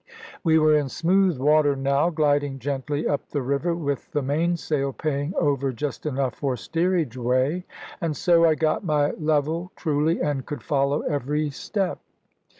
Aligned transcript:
We 0.43 0.57
were 0.57 0.75
in 0.79 0.89
smooth 0.89 1.37
water 1.37 1.75
now, 1.75 2.09
gliding 2.09 2.57
gently 2.57 3.07
up 3.07 3.29
the 3.29 3.43
river, 3.43 3.75
with 3.75 4.11
the 4.13 4.23
mainsail 4.23 4.93
paying 4.93 5.35
over 5.35 5.71
just 5.71 6.07
enough 6.07 6.33
for 6.33 6.57
steerage 6.57 7.17
way; 7.17 7.65
and 8.01 8.17
so 8.17 8.43
I 8.43 8.55
got 8.55 8.83
my 8.83 9.11
level 9.11 9.71
truly, 9.75 10.19
and 10.19 10.43
could 10.43 10.63
follow 10.63 11.01
every 11.01 11.51
step. 11.51 11.99